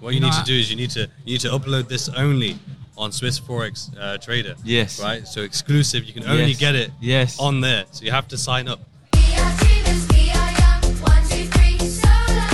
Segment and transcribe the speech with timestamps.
[0.00, 1.88] What you, You know, need to do is you need to you need to upload
[1.88, 2.58] this only
[2.96, 4.54] on Swiss Forex uh, Trader.
[4.64, 5.00] Yes.
[5.02, 5.26] Right.
[5.26, 6.04] So exclusive.
[6.04, 6.58] You can only Yes.
[6.60, 7.38] get it Yes.
[7.40, 7.84] on there.
[7.90, 8.80] So you have to sign up.
[9.14, 10.94] We are dreamers, we are young.
[11.02, 12.44] One, two, three, solo.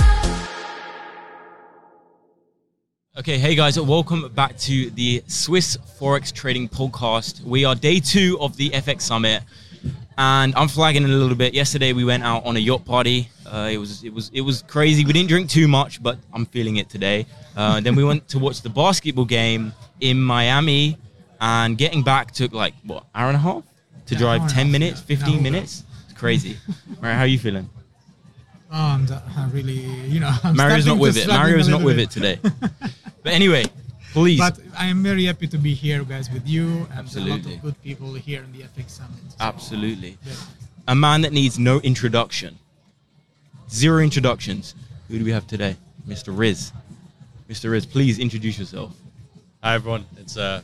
[3.17, 7.41] Okay, hey guys, welcome back to the Swiss Forex Trading Podcast.
[7.43, 9.43] We are day two of the FX Summit,
[10.17, 11.53] and I'm flagging a little bit.
[11.53, 13.29] Yesterday we went out on a yacht party.
[13.55, 15.05] Uh, it was it was it was crazy.
[15.05, 17.25] We didn't drink too much, but I'm feeling it today.
[17.55, 20.97] Uh, then we went to watch the basketball game in Miami,
[21.39, 23.63] and getting back took like what hour and a half
[24.07, 25.15] to Yeah, drive hour and a 10 half, minutes, yeah.
[25.15, 25.41] 15 Yeah.
[25.41, 25.83] minutes.
[26.09, 26.57] It's crazy.
[27.01, 27.69] Right, how are you feeling?
[28.71, 29.79] Oh, I'm, I'm really,
[30.13, 31.27] you know, I'm Mario's not with it.
[31.27, 32.09] Mario's not with bit.
[32.09, 32.39] it today.
[33.23, 33.63] But anyway,
[34.11, 34.37] please.
[34.39, 37.55] But I am very happy to be here, guys, with you and a lot Absolutely.
[37.55, 39.19] of good people here in the FX Summit.
[39.29, 40.17] So, Absolutely.
[40.87, 42.59] a man that needs no introduction.
[43.69, 44.75] Zero introductions.
[45.09, 45.75] Who do we have today?
[46.07, 46.37] Mr.
[46.37, 46.71] Riz.
[47.49, 47.71] Mr.
[47.71, 48.95] Riz, please introduce yourself.
[49.63, 50.05] Hi everyone.
[50.17, 50.61] It's uh,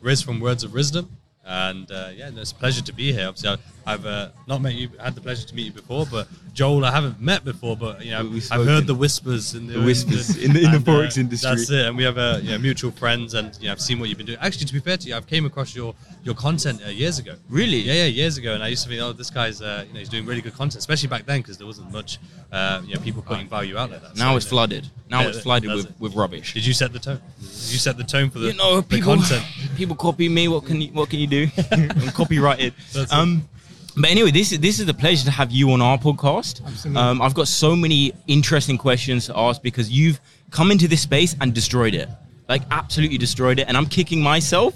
[0.00, 1.08] Riz from Words of Rizdom,
[1.50, 3.26] and uh, yeah, it's a pleasure to be here.
[3.28, 6.28] Obviously, I- I've uh, not met you, had the pleasure to meet you before, but
[6.52, 9.72] Joel, I haven't met before, but you know, We- I've heard the whispers in the,
[9.78, 11.50] The whispers in the- in the and, Forex industry.
[11.50, 13.98] That's it, and we have uh, you know, mutual friends, and you know, I've seen
[13.98, 14.38] what you've been doing.
[14.40, 17.34] Actually, to be fair to you, I've came across your your content uh, years ago.
[17.48, 17.78] Really?
[17.78, 19.98] Yeah, yeah, years ago, and I used to think, oh, this guy's uh, you know
[20.00, 22.18] he's doing really good content, especially back then because there wasn't much
[22.52, 24.14] uh, you know people putting value out like that.
[24.16, 24.84] Now So, it's you know, flooded.
[25.08, 25.94] Now Yeah, it's flooded with, it.
[25.98, 26.54] with rubbish.
[26.54, 27.20] Did you set the tone?
[27.40, 29.44] Did you set the tone for the, you know, the people, content?
[29.80, 30.46] people copy me.
[30.46, 31.48] What can you, what can you do?
[31.72, 32.74] I'm copyrighted.
[32.92, 33.16] That's it.
[33.16, 33.48] um,
[33.96, 36.64] but anyway, this is this is a pleasure to have you on our podcast.
[36.64, 37.02] Absolutely.
[37.02, 41.34] Um, I've got so many interesting questions to ask because you've come into this space
[41.40, 42.08] and destroyed it,
[42.48, 43.66] like absolutely destroyed it.
[43.68, 44.74] And I'm kicking myself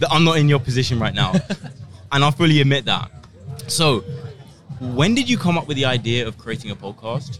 [0.00, 1.32] that I'm not in your position right now,
[2.12, 3.10] and I fully admit that.
[3.68, 4.00] So,
[4.80, 7.38] when did you come up with the idea of creating a podcast?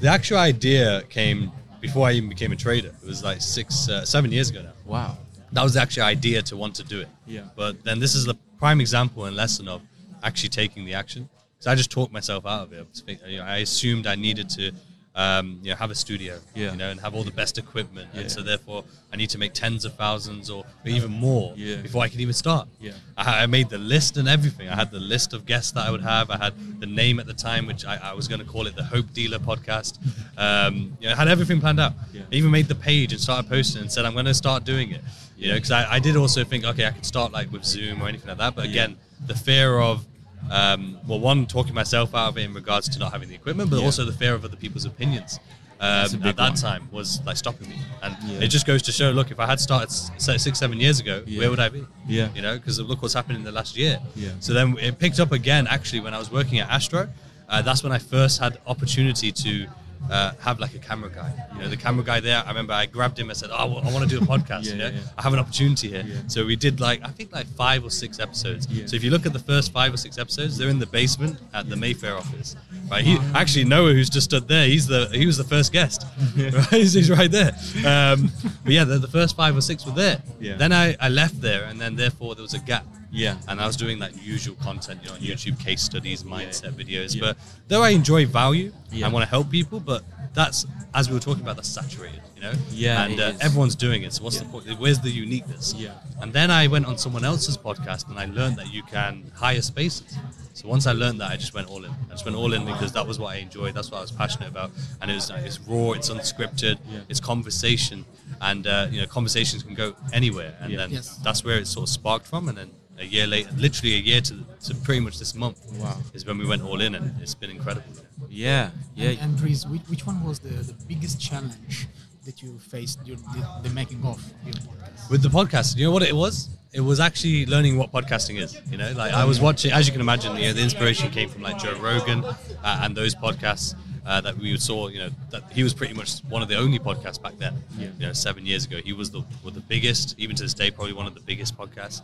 [0.00, 2.92] The actual idea came before I even became a trader.
[3.02, 4.72] It was like six, uh, seven years ago now.
[4.86, 5.18] Wow.
[5.52, 7.08] That was actually actual idea to want to do it.
[7.26, 7.42] Yeah.
[7.56, 9.82] But then this is the prime example and lesson of
[10.22, 11.28] actually taking the action.
[11.60, 12.86] So I just talked myself out of it.
[13.08, 14.72] I you know, I assumed I needed to,
[15.14, 16.70] um, you know, have a studio, Yeah.
[16.72, 18.22] you know, and have all the best equipment, Yeah.
[18.22, 21.76] and so therefore I need to make tens of thousands or even more Yeah.
[21.76, 22.66] before I can even start.
[22.80, 22.92] Yeah.
[23.16, 24.68] I, I made the list and everything.
[24.70, 26.30] I had the list of guests that I would have.
[26.30, 28.74] I had the name at the time, which I, I was going to call it
[28.74, 29.98] the Hope Dealer Podcast.
[30.34, 31.92] Um, you know, I had everything planned out.
[32.12, 32.22] Yeah.
[32.32, 34.90] I even made the page and started posting and said I'm going to start doing
[34.90, 35.02] it.
[35.42, 38.00] You know, because I, I did also think, okay, I could start like with Zoom
[38.00, 38.54] or anything like that.
[38.54, 40.06] But again, the fear of
[40.50, 43.70] um, well, one talking myself out of it in regards to not having the equipment,
[43.70, 43.84] but Yeah.
[43.84, 45.40] also the fear of other people's opinions.
[45.80, 46.54] Um, at that one.
[46.54, 48.38] time was like stopping me, and Yeah.
[48.44, 49.10] it just goes to show.
[49.10, 51.40] Look, if I had started six, seven years ago, Yeah.
[51.40, 51.84] where would I be?
[52.06, 52.28] Yeah.
[52.36, 53.98] you know, because look what's happened in the last year.
[54.14, 54.30] Yeah.
[54.38, 55.66] So then it picked up again.
[55.66, 57.08] Actually, when I was working at Astro,
[57.48, 59.66] uh, that's when I first had opportunity to
[60.10, 61.32] uh, have like a camera guy.
[61.54, 62.42] You know, the camera guy there.
[62.44, 63.30] I remember I grabbed him.
[63.30, 64.64] I said, "Oh, I want to do a podcast.
[64.64, 65.18] Yeah, you know, yeah, yeah.
[65.18, 68.18] I have an opportunity here." So we did like I think like five or six
[68.18, 68.66] episodes.
[68.90, 71.38] So if you look at the first five or six episodes, they're in the basement
[71.54, 72.56] at the Mayfair office.
[72.90, 73.04] Right.
[73.04, 74.66] He actually Noah, who's just stood there.
[74.66, 76.06] He's the he was the first guest.
[76.36, 76.66] right.
[76.70, 77.52] He's, he's right there.
[77.86, 78.30] Um,
[78.64, 80.22] but yeah, the, the first five or six were there.
[80.40, 82.84] Then I, I left there, and then therefore there was a gap.
[83.12, 83.36] Yeah.
[83.46, 87.14] And I was doing that usual content, you know, on YouTube, case studies, mindset videos.
[87.14, 87.20] Yeah.
[87.20, 87.36] But
[87.68, 89.06] though I enjoy value, Yeah.
[89.06, 89.78] I want to help people.
[89.80, 90.02] But
[90.34, 92.52] that's as we were talking about, that's saturated, you know.
[92.70, 94.12] Yeah, And uh, everyone's doing it.
[94.14, 94.44] So what's Yeah.
[94.44, 94.80] the point?
[94.80, 95.74] Where's the uniqueness?
[95.76, 95.92] Yeah.
[96.20, 99.62] And then I went on someone else's podcast, and I learned that you can hire
[99.62, 100.16] spaces.
[100.54, 101.90] So once I learned that, I just went all in.
[101.90, 103.74] I just went all in because that was what I enjoyed.
[103.74, 107.00] That's what I was passionate about, and it was like, it's raw, it's unscripted, Yeah.
[107.08, 108.04] it's conversation,
[108.40, 110.54] and uh, you know conversations can go anywhere.
[110.60, 110.78] And Yeah.
[110.78, 111.18] then Yes.
[111.24, 112.48] that's where it sort of sparked from.
[112.50, 112.70] And then
[113.02, 114.34] a year later, literally a year to,
[114.66, 115.96] to pretty much this month, Wow.
[116.14, 117.92] is when we went all in, and it's been incredible.
[118.28, 118.70] Yeah.
[118.94, 119.10] Yeah.
[119.10, 121.88] And, and Riz, which, which one was the, the biggest challenge
[122.24, 125.10] that you faced during the, the making of your podcast?
[125.10, 126.48] With the podcast, you know what it was?
[126.72, 128.58] It was actually learning what podcasting is.
[128.70, 131.28] You know, like I was watching, as you can imagine, you know, the inspiration came
[131.28, 132.34] from like Joe Rogan uh,
[132.82, 133.74] and those podcasts
[134.06, 134.88] uh, that we saw.
[134.88, 137.54] You know, that he was pretty much one of the only podcasts back then.
[137.78, 137.88] Yeah.
[137.98, 140.70] You know, seven years ago, he was the was the biggest, even to this day,
[140.70, 142.02] probably one of the biggest podcasts.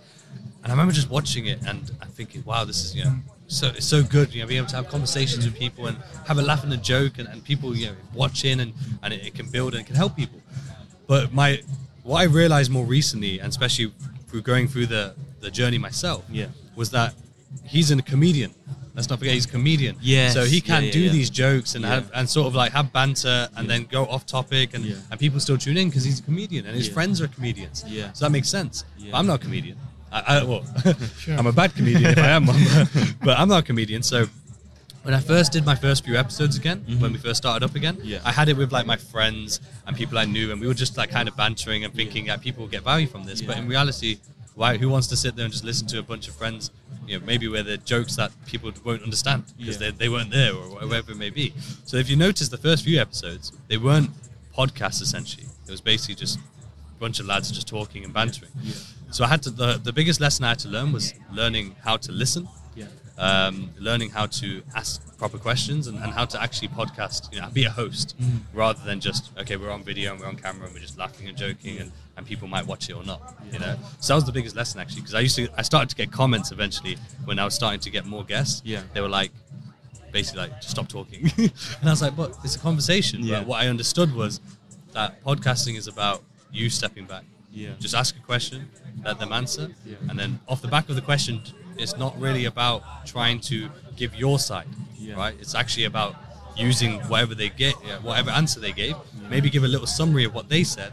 [0.62, 3.14] And I remember just watching it and I'm thinking, wow, this is you know.
[3.50, 5.96] So it's so good, you know, being able to have conversations with people and
[6.26, 9.26] have a laugh and a joke, and, and people, you know, watching and, and it,
[9.28, 10.38] it can build and it can help people.
[11.06, 11.62] But my
[12.02, 13.92] what I realized more recently, and especially
[14.28, 16.48] through going through the the journey myself, Yeah.
[16.76, 17.14] was that
[17.64, 18.52] he's a comedian.
[18.98, 19.94] Let's not forget he's a comedian.
[20.00, 20.30] Yeah.
[20.30, 21.12] So he can yeah, do yeah.
[21.12, 21.90] these jokes and Yeah.
[21.94, 23.72] have and sort of like have banter and Yeah.
[23.76, 24.96] then go off topic and, Yeah.
[25.12, 26.94] and people still tune in because he's a comedian and his Yeah.
[26.94, 27.84] friends are comedians.
[27.86, 28.12] Yeah.
[28.12, 28.84] So that makes sense.
[28.98, 29.12] Yeah.
[29.12, 29.76] But I'm not a comedian.
[30.10, 30.64] I, I well,
[31.20, 31.36] Sure.
[31.38, 34.02] I'm a bad comedian if I am one, but, but I'm not a comedian.
[34.02, 34.26] So
[35.04, 37.94] when I first did my first few episodes again, when we first started up again,
[37.98, 38.08] Mm-hmm.
[38.14, 38.20] Yeah.
[38.24, 40.96] I had it with like my friends and people I knew, and we were just
[40.96, 43.42] like kind of bantering and thinking that people will get value from this.
[43.42, 44.18] But in reality,
[44.58, 44.76] why?
[44.76, 46.70] Who wants to sit there and just listen to a bunch of friends?
[47.06, 49.90] You know, maybe where they're jokes that people won't understand because Yeah.
[49.90, 51.54] they, they weren't there or whatever it may be.
[51.84, 54.10] So if you notice the first few episodes, they weren't
[54.56, 55.46] podcasts essentially.
[55.66, 58.50] It was basically just a bunch of lads just talking and bantering.
[58.62, 58.74] Yeah.
[59.10, 61.96] So I had to the the biggest lesson I had to learn was learning how
[62.06, 62.86] to listen Yeah.
[63.46, 67.48] um, learning how to ask proper questions and, and how to actually podcast, you know,
[67.60, 68.40] be a host Mm.
[68.54, 71.26] rather than just, okay, we're on video and we're on camera and we're just laughing
[71.28, 73.20] and joking and, and people might watch it or not,
[73.52, 73.74] you know?
[74.00, 76.12] So that was the biggest lesson actually, because I used to, I started to get
[76.12, 78.62] comments eventually when I was starting to get more guests.
[78.64, 78.82] Yeah.
[78.94, 79.32] They were like,
[80.12, 81.30] basically like, just stop talking.
[81.38, 81.52] and
[81.84, 83.22] I was like, but it's a conversation.
[83.24, 83.40] Yeah.
[83.40, 84.40] But what I understood was
[84.92, 86.22] that podcasting is about
[86.52, 87.24] you stepping back.
[87.52, 87.70] Yeah.
[87.80, 88.70] Just ask a question,
[89.04, 89.96] let them answer, Yeah.
[90.08, 91.42] and then off the back of the question,
[91.78, 94.66] it's not really about trying to give your side,
[94.98, 95.14] Yeah.
[95.14, 95.34] right?
[95.40, 96.14] It's actually about
[96.56, 98.96] using whatever they get, whatever answer they gave.
[99.30, 100.92] Maybe give a little summary of what they said.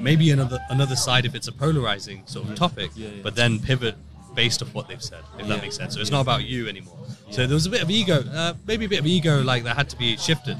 [0.00, 2.56] Maybe another another side if it's a polarizing sort of Yeah.
[2.56, 3.22] topic, Yeah, yeah.
[3.22, 3.96] but then pivot
[4.34, 5.54] based off what they've said, if Yeah.
[5.54, 5.94] that makes sense.
[5.94, 6.16] So it's Yeah.
[6.16, 6.96] not about you anymore.
[7.30, 9.76] So there was a bit of ego, uh, maybe a bit of ego, like that
[9.76, 10.56] had to be shifted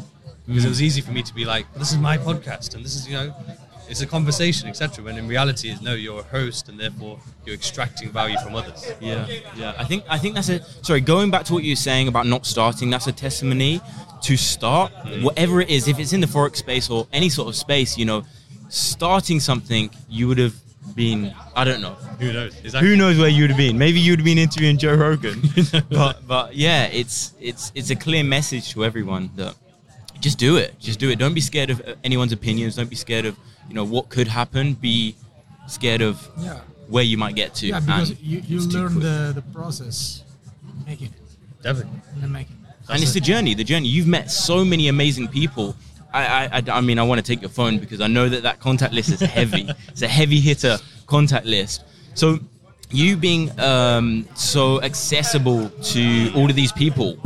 [0.46, 0.70] because it Mm.
[0.70, 3.14] was easy for me to be like, this is my podcast and this is you
[3.14, 3.34] know,
[3.90, 5.04] it's a conversation, etc.
[5.04, 8.90] When in reality, it's no, you're a host and therefore you're extracting value from others.
[9.00, 9.26] Yeah,
[9.56, 9.74] yeah.
[9.76, 11.00] I think I think that's a sorry.
[11.00, 13.80] Going back to what you were saying about not starting, that's a testimony
[14.22, 15.22] to start mm.
[15.24, 15.88] whatever it is.
[15.88, 18.24] If it's in the forex space or any sort of space, you know,
[18.68, 20.54] starting something, you would have
[20.94, 21.34] been.
[21.56, 21.94] I don't know.
[22.20, 22.56] Who knows?
[22.60, 22.88] Exactly.
[22.88, 23.76] Who knows where you would have been?
[23.76, 25.42] Maybe you would have been interviewing Joe Rogan.
[25.90, 29.56] but but yeah, it's it's it's a clear message to everyone that
[30.20, 30.78] just do it.
[30.78, 31.18] Just do it.
[31.18, 32.76] Don't be scared of uh, anyone's opinions.
[32.76, 33.36] Don't be scared of
[33.68, 34.74] you know what could happen.
[34.74, 35.14] Be
[35.66, 36.60] scared of Yeah.
[36.88, 37.66] where you might get to.
[37.66, 40.24] Yeah, because and you, you learn the, the process
[40.86, 41.12] making it.
[41.62, 42.00] Definitely.
[42.14, 42.56] In the making.
[42.88, 43.54] and it's the journey.
[43.54, 43.88] The journey.
[43.88, 45.76] You've met so many amazing people.
[46.12, 48.42] I, I, I, I mean, I want to take your phone because I know that
[48.42, 49.68] that contact list is heavy.
[49.88, 51.84] it's a heavy hitter contact list.
[52.14, 52.40] So,
[52.90, 57.16] you being um, so accessible to all of these people,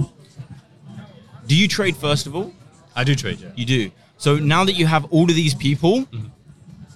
[1.46, 2.52] do you trade first of all?
[2.96, 3.48] I do trade, yeah.
[3.56, 3.90] You do.
[4.18, 6.06] So now that you have all of these people,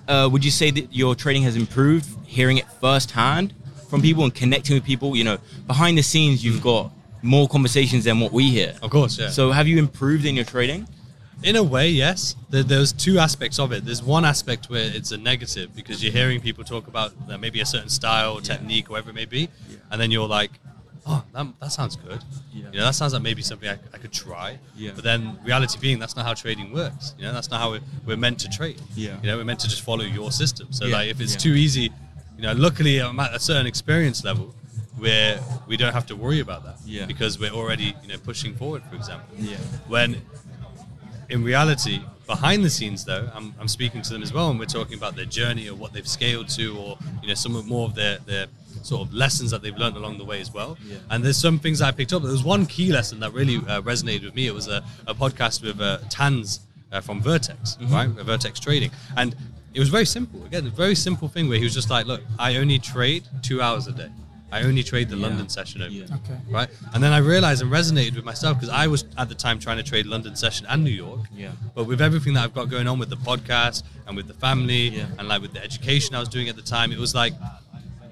[0.06, 2.08] uh, would you say that your trading has improved?
[2.26, 3.54] Hearing it firsthand
[3.88, 5.16] from people and connecting with people.
[5.16, 6.92] You know, behind the scenes, you've got
[7.22, 8.74] more conversations than what we hear.
[8.82, 9.30] Of course, yeah.
[9.30, 10.86] So have you improved in your trading?
[11.42, 12.34] In a way, yes.
[12.50, 13.84] There's two aspects of it.
[13.84, 17.66] There's one aspect where it's a negative because you're hearing people talk about maybe a
[17.66, 19.48] certain style, technique, whatever it may be,
[19.90, 20.50] and then you're like,
[21.08, 22.22] "Oh, that, that sounds good.
[22.52, 22.66] Yeah.
[22.72, 24.90] You know, that sounds like maybe something I, I could try." Yeah.
[24.94, 27.14] But then, reality being, that's not how trading works.
[27.18, 28.80] You know, that's not how we're, we're meant to trade.
[28.94, 29.16] Yeah.
[29.22, 30.68] You know, we're meant to just follow your system.
[30.70, 30.96] So, Yeah.
[30.96, 31.38] like, if it's Yeah.
[31.38, 31.90] too easy,
[32.36, 34.54] you know, luckily I'm at a certain experience level
[34.98, 36.76] where we don't have to worry about that.
[36.84, 37.06] Yeah.
[37.06, 38.82] Because we're already, you know, pushing forward.
[38.90, 39.28] For example.
[39.38, 39.56] Yeah.
[39.86, 40.20] When
[41.30, 44.64] in reality, behind the scenes, though, I'm, I'm speaking to them as well, and we're
[44.66, 47.86] talking about their journey or what they've scaled to, or you know, some of more
[47.86, 48.46] of their their
[48.82, 50.76] sort of lessons that they've learned along the way as well.
[50.84, 50.96] Yeah.
[51.10, 52.22] And there's some things I picked up.
[52.22, 54.46] There was one key lesson that really uh, resonated with me.
[54.46, 56.60] It was a, a podcast with uh, Tans
[56.92, 58.08] uh, from Vertex, right?
[58.08, 59.34] Uh, Vertex Trading, and
[59.74, 60.44] it was very simple.
[60.46, 63.60] Again, a very simple thing where he was just like, "Look, I only trade two
[63.60, 64.08] hours a day.
[64.50, 65.26] I only trade the Yeah.
[65.26, 66.04] London session over." Yeah.
[66.04, 66.38] Okay.
[66.48, 66.70] right?
[66.94, 69.76] And then I realized and resonated with myself because I was at the time trying
[69.76, 71.20] to trade London session and New York.
[71.36, 71.50] Yeah.
[71.74, 74.88] But with everything that I've got going on with the podcast and with the family
[74.88, 75.04] Yeah.
[75.18, 77.34] and like with the education I was doing at the time, it was like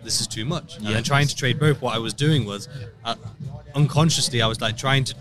[0.06, 0.76] this is too much.
[0.76, 0.94] And Yeah.
[0.94, 2.68] then trying to trade both, what I was doing was
[3.04, 3.16] uh,
[3.74, 5.14] unconsciously I was like trying to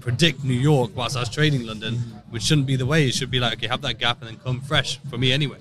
[0.00, 1.94] predict New York whilst I was trading London,
[2.30, 3.08] which shouldn't be the way.
[3.08, 5.58] It should be like okay, have that gap and then come fresh for me anyway.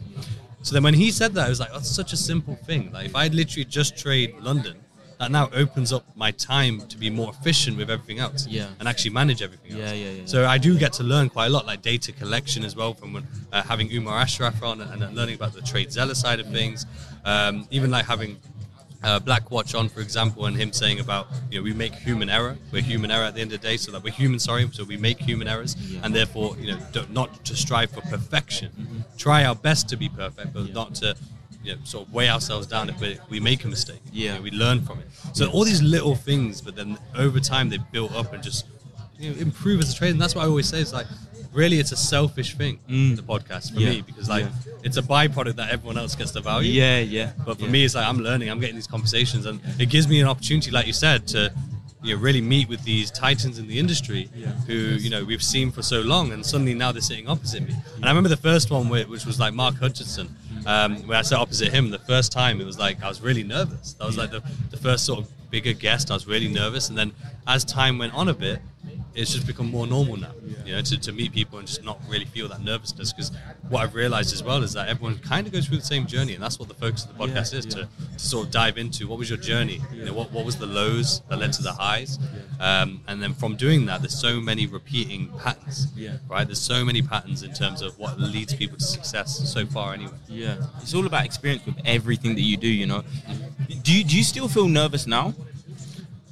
[0.62, 2.92] So then when he said that, I was like, that's such a simple thing.
[2.92, 4.76] Like if I literally just trade London,
[5.20, 8.46] that now opens up my time to be more efficient with everything else.
[8.48, 8.68] Yeah.
[8.80, 9.80] And actually manage everything else.
[9.80, 12.64] Yeah, yeah, yeah, So I do get to learn quite a lot, like data collection
[12.64, 16.16] as well, from when, uh, having Umar Ashraf on and, and learning about the TradeZella
[16.16, 16.86] side of things.
[17.26, 18.38] Um, even like having
[19.08, 22.30] uh, Black Watch on, for example, and him saying about you know we make human
[22.38, 22.54] error.
[22.72, 24.40] We're human error at the end of the day, so that we're human.
[24.40, 26.02] Sorry, so we make human errors, Yeah.
[26.04, 28.70] and therefore you know don't, not to strive for perfection.
[29.18, 30.68] Try our best to be perfect, but Mm-hmm.
[30.68, 30.84] Yeah.
[30.84, 31.08] not to
[31.64, 34.02] you know sort of weigh ourselves down if we, we make a mistake.
[34.12, 34.36] You Yeah.
[34.36, 35.08] know, we learn from it.
[35.34, 36.90] So all these little things, but then
[37.26, 38.66] over time they built up and just
[39.20, 40.12] you know, improve as a trader.
[40.16, 40.80] And that's what I always say.
[40.86, 41.08] It's like
[41.62, 43.16] really it's a selfish thing, Mm.
[43.16, 43.90] the podcast for Yeah.
[43.92, 44.46] me, because like.
[44.84, 46.72] It's a byproduct that everyone else gets the value.
[46.72, 47.32] Yeah, yeah.
[47.46, 47.72] But for yeah.
[47.72, 48.50] me, it's like I'm learning.
[48.50, 51.52] I'm getting these conversations, and it gives me an opportunity, like you said, to
[52.04, 54.48] you know, really meet with these titans in the industry Yeah.
[54.68, 57.76] who you know we've seen for so long, and suddenly now they're sitting opposite me.
[57.96, 61.22] And I remember the first one, where, which was like Mark Hutchinson, um, where I
[61.24, 61.90] sat opposite him.
[61.90, 63.94] The first time, it was like I was really nervous.
[63.94, 66.12] That was like the, the first sort of bigger guest.
[66.12, 67.12] I was really nervous, and then
[67.48, 68.60] as time went on a bit,
[69.18, 70.32] it's just become more normal now.
[70.64, 73.12] You know, to, to meet people and just not really feel that nervousness.
[73.12, 73.32] Because
[73.70, 76.36] what I've realized as well is that everyone kind of goes through the same journey,
[76.36, 79.08] and that's what the focus of the podcast is to, to sort of dive into
[79.08, 79.82] what was your journey.
[79.92, 82.20] You know, what what was the lows that led to the highs,
[82.60, 85.88] um, and then from doing that, there's so many repeating patterns.
[85.96, 86.18] Yeah.
[86.30, 86.46] Right.
[86.46, 89.94] There's so many patterns in terms of what leads people to success so far.
[89.94, 90.12] Anyway.
[90.28, 92.68] Yeah, it's all about experience with everything that you do.
[92.68, 93.04] You know,
[93.82, 95.34] do you, do you still feel nervous now?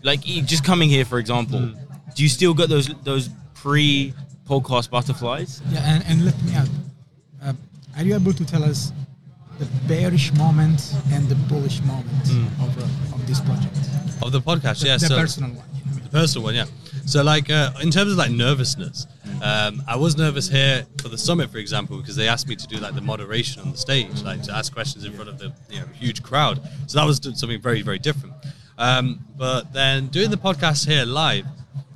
[0.03, 1.84] Like just coming here, for example, Mm.
[2.15, 4.13] Do you still get those those pre
[4.50, 5.62] podcast butterflies?
[5.69, 6.69] Yeah, and, and let me add.
[7.43, 7.53] Uh,
[7.98, 8.91] are you able to tell us
[9.60, 12.27] the bearish moment and the bullish moment
[12.62, 13.75] of, uh, of this project?
[14.22, 14.98] Of the podcast, The, yeah.
[14.98, 15.65] the so personal one.
[15.75, 15.98] you know.
[16.03, 16.65] The personal one, yeah.
[17.05, 19.05] So, like, uh, in terms of like nervousness,
[19.43, 22.67] um, I was nervous here for the summit, for example, because they asked me to
[22.67, 25.51] do like the moderation on the stage, like to ask questions in front of the
[25.69, 26.60] you know huge crowd.
[26.88, 28.34] So that was something very, very different.
[28.77, 31.45] Um, but then doing the podcast here live,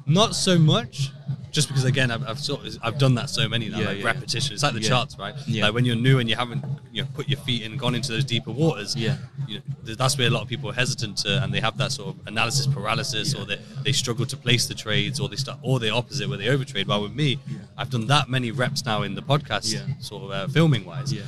[0.09, 1.11] not so much.
[1.51, 3.97] Just because again, I've, I've sort of, I've done that so many now, Yeah, like
[3.99, 4.53] yeah, repetition.
[4.53, 4.89] It's like the Yeah.
[4.89, 5.33] charts, right?
[5.47, 5.65] Yeah.
[5.65, 8.11] Like when you're new and you haven't, you know, put your feet in, gone into
[8.11, 8.95] those deeper waters.
[8.95, 9.17] Yeah.
[9.47, 11.91] You know, that's where a lot of people are hesitant to, and they have that
[11.91, 15.57] sort of analysis paralysis, or they, they struggle to place the trades, or they start,
[15.63, 16.85] or the opposite where they overtrade.
[16.87, 17.39] While with me,
[17.79, 19.73] I've done that many reps now in the podcast,
[20.03, 21.11] sort of uh, filming wise.
[21.11, 21.23] Yeah.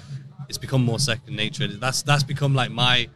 [0.50, 1.65] It's become more second nature.
[1.65, 3.07] That's that's become like my,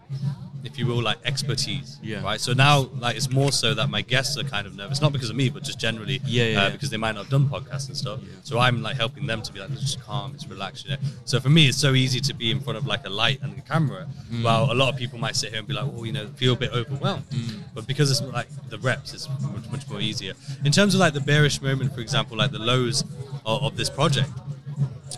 [0.66, 2.00] if you will, like expertise.
[2.02, 2.24] Yeah.
[2.24, 2.42] Right.
[2.42, 5.30] So now, like, it's more so that my guests are kind of nervous, not because
[5.30, 6.20] of me, but just generally.
[6.26, 6.70] Yeah, yeah, uh, yeah.
[6.72, 8.20] Because they might not have done podcasts and stuff.
[8.24, 8.34] Yeah.
[8.44, 10.98] So I'm like helping them to be like, it's just calm, it's relaxed, you know.
[11.26, 13.58] So for me, it's so easy to be in front of like a light and
[13.58, 14.08] a camera.
[14.32, 14.44] Mm.
[14.44, 16.54] While a lot of people might sit here and be like, oh, you know, feel
[16.54, 17.30] a bit overwhelmed.
[17.30, 17.60] Mm.
[17.74, 20.34] But because it's like the reps, it's much, much more easier.
[20.64, 23.04] In terms of like the bearish moment, for example, like the lows
[23.46, 24.30] of, of this project,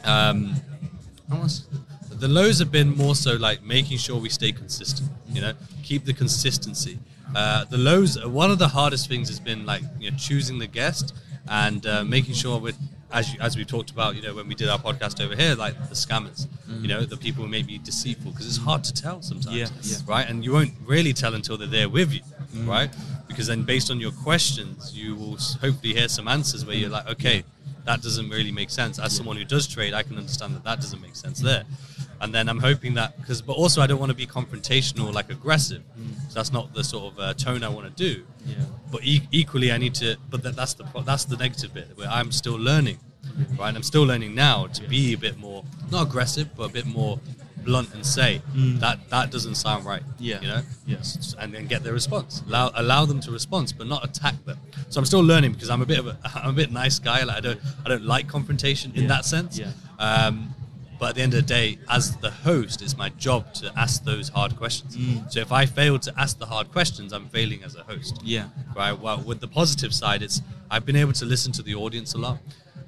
[0.03, 0.55] um,
[1.31, 1.67] almost
[2.19, 5.53] the lows have been more so like making sure we stay consistent you know
[5.83, 6.97] keep the consistency
[7.35, 10.67] uh, the lows one of the hardest things has been like you know choosing the
[10.67, 11.13] guest
[11.49, 12.77] and uh, making sure with
[13.11, 15.55] as you, as we talked about you know when we did our podcast over here
[15.55, 16.47] like the scammers
[16.81, 19.67] you know the people who may be deceitful because it's hard to tell sometimes Yeah,
[19.81, 19.97] yeah.
[20.07, 22.21] right and you won't really tell until they're there with you
[22.65, 22.89] right
[23.27, 27.07] because then based on your questions you will hopefully hear some answers where you're like
[27.07, 27.43] okay
[27.85, 28.99] that doesn't really make sense.
[28.99, 31.63] As someone who does trade, I can understand that that doesn't make sense there.
[32.19, 35.29] And then I'm hoping that because, but also I don't want to be confrontational, like
[35.31, 35.83] aggressive.
[36.29, 38.25] So that's not the sort of uh, tone I want to do.
[38.45, 38.55] Yeah.
[38.91, 40.17] But e- equally, I need to.
[40.29, 42.97] But that, that's the pro- that's the negative bit where I'm still learning,
[43.57, 43.75] right?
[43.75, 47.19] I'm still learning now to be a bit more not aggressive, but a bit more
[47.63, 48.41] blunt and say
[48.79, 50.01] that that doesn't sound right.
[50.19, 50.39] Yeah.
[50.41, 50.61] You know.
[50.85, 50.97] Yeah.
[51.39, 52.41] And then get their response.
[52.47, 54.57] Allow allow them to respond, but not attack them.
[54.89, 57.23] So I'm still learning because I'm a bit of a I'm a bit nice guy.
[57.23, 59.59] Like I don't I don't like confrontation in that sense.
[59.59, 59.71] Yeah.
[59.99, 60.53] Um,
[60.99, 64.03] but at the end of the day, as the host, it's my job to ask
[64.03, 64.97] those hard questions.
[64.97, 65.31] Mm.
[65.31, 68.19] So if I fail to ask the hard questions, I'm failing as a host.
[68.23, 68.47] Yeah.
[68.75, 68.97] Right.
[68.97, 72.17] Well, with the positive side, it's I've been able to listen to the audience a
[72.17, 72.39] lot,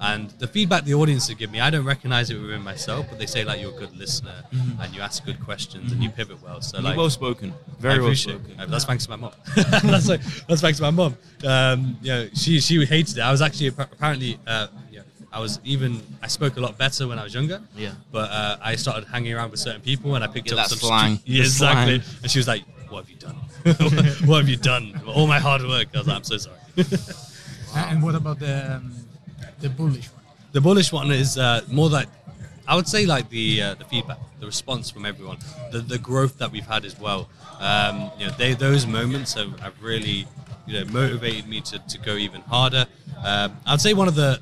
[0.01, 3.19] and the feedback the audience have given me, I don't recognize it within myself, but
[3.19, 4.43] they say like you're a good listener
[4.81, 6.61] and you ask good questions and you pivot well.
[6.61, 7.53] So You're like, well spoken.
[7.79, 8.55] Very well spoken.
[8.59, 8.69] it.
[8.69, 9.31] That's thanks to my mom.
[9.55, 11.17] that's like, that's thanks to my mom.
[11.45, 13.21] Um, yeah, she she hated it.
[13.21, 14.67] I was actually apparently uh,
[15.31, 17.61] I was even I spoke a lot better when I was younger.
[17.75, 17.91] Yeah.
[18.11, 20.69] But uh, I started hanging around with certain people and I picked Get up that
[20.69, 21.17] some slang.
[21.17, 21.99] stu- yeah, exactly.
[22.01, 22.19] slang.
[22.23, 23.35] And she was like, "What have you done?
[24.27, 24.99] what have you done?
[25.07, 26.57] All my hard work." I was like, "I'm so sorry."
[27.75, 27.87] wow.
[27.89, 28.93] And what about the um,
[29.59, 30.23] the bullish one?
[30.51, 32.07] The bullish one is uh, more like
[32.67, 35.37] I would say like the uh, the feedback, the response from everyone,
[35.71, 37.29] the the growth that we've had as well.
[37.59, 40.25] Um, you know, they those moments have, have really
[40.65, 42.85] you know motivated me to, to go even harder.
[43.23, 44.39] Um, I'd say one of the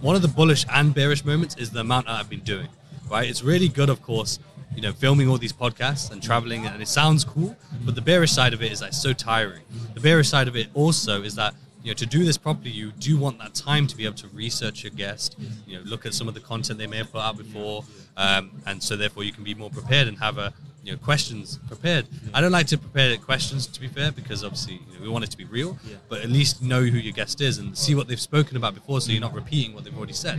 [0.00, 2.68] one of the bullish and bearish moments is the amount that I've been doing.
[3.08, 4.38] Right, it's really good, of course.
[4.74, 7.56] You know, filming all these podcasts and traveling, and it sounds cool.
[7.84, 9.62] But the bearish side of it is like so tiring.
[9.94, 12.92] The bearish side of it also is that you know to do this properly you
[12.92, 15.36] do want that time to be able to research your guest
[15.66, 17.84] you know look at some of the content they may have put out before
[18.16, 20.52] um, and so therefore you can be more prepared and have a
[20.84, 24.74] you know questions prepared i don't like to prepare questions to be fair because obviously
[24.74, 25.96] you know, we want it to be real Yeah.
[26.10, 29.00] but at least know who your guest is and see what they've spoken about before
[29.00, 30.38] so you're not repeating what they've already said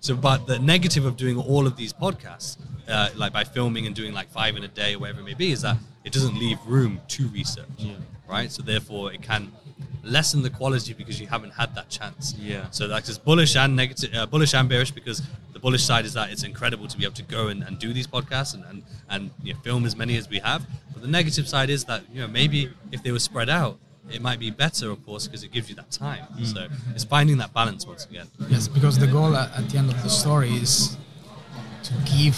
[0.00, 2.56] so but the negative of doing all of these podcasts
[2.88, 5.34] uh, like by filming and doing like five in a day or whatever it may
[5.34, 7.94] be is that it doesn't leave room to research Yeah.
[8.28, 9.52] right so therefore it can
[10.04, 12.34] lessen the quality because you haven't had that chance.
[12.36, 12.68] Yeah.
[12.70, 15.22] So that's it's bullish and negative, uh, bullish and bearish because
[15.62, 18.06] bullish side is that it's incredible to be able to go and, and do these
[18.16, 20.60] podcasts and and, and you know, film as many as we have.
[20.92, 22.58] But the negative side is that you know maybe
[22.90, 23.78] if they were spread out,
[24.10, 26.24] it might be better, of course, because it gives you that time.
[26.44, 28.26] So it's finding that balance once again.
[28.48, 30.96] Yes, because the goal at, at the end of the story is
[31.84, 32.36] to give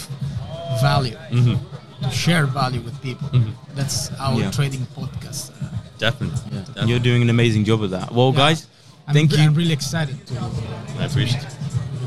[0.81, 3.27] value, to share value with people.
[3.73, 4.51] That's our Yeah.
[4.51, 5.51] trading podcast.
[5.51, 6.39] Uh, Definitely.
[6.51, 6.89] And Definitely.
[6.91, 8.11] you're doing an amazing job of that.
[8.11, 8.37] Well, Yeah.
[8.37, 8.67] guys,
[9.07, 9.43] I'm, Thank re- you.
[9.45, 10.33] I'm really excited to
[10.99, 11.54] I appreciate it.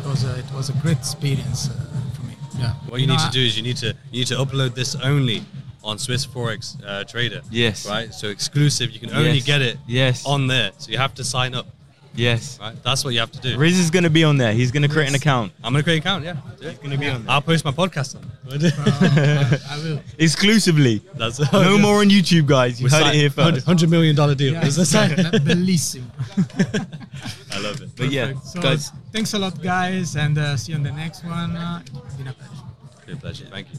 [0.09, 1.75] Because uh, it was a great experience uh,
[2.15, 2.35] for me.
[2.59, 2.73] Yeah.
[2.89, 4.95] What you, know, need to do is you need to you need to upload this
[4.97, 5.43] only
[5.85, 7.43] on Swiss Forex uh, Trader.
[7.51, 7.87] Yes.
[7.87, 8.13] Right.
[8.15, 8.91] So exclusive.
[8.91, 9.45] You can only Yes.
[9.45, 10.25] get it Yes.
[10.25, 10.73] on there.
[10.79, 11.67] So you have to sign up.
[12.15, 12.59] Yes.
[12.61, 12.75] Right.
[12.83, 13.57] That's what you have to do.
[13.59, 14.53] Riz is gonna be on there.
[14.53, 15.53] He's gonna create an account.
[15.63, 16.25] I'm gonna create an account.
[16.25, 16.37] Yeah.
[16.61, 16.83] Do it.
[16.83, 18.31] Gonna be on I'll post my podcast on.
[18.51, 19.63] it.
[19.71, 20.01] I will.
[20.19, 21.01] Exclusively.
[21.15, 22.81] That's No more on YouTube, guys.
[22.81, 23.65] You We heard it here first.
[23.67, 24.53] Hundred million dollar deal.
[24.55, 25.11] Yeah, Is that sign?
[25.11, 26.05] bellissimo.
[27.53, 27.91] I love it.
[27.97, 28.91] But yeah, So, guys.
[29.13, 31.57] thanks a lot, guys, and uh, see you on the next one.
[31.57, 32.63] Uh, it's been a pleasure.
[33.07, 33.47] Good pleasure.
[33.47, 33.79] Thank you.